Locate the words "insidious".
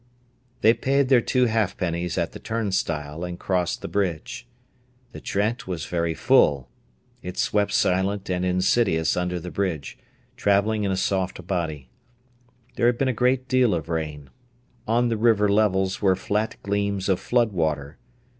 8.43-9.15